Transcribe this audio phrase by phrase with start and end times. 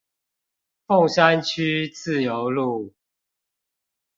[0.87, 2.95] 鳳山區自由路